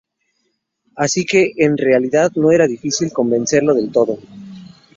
[0.95, 4.17] Así que en realidad no era difícil convencerlo del todo.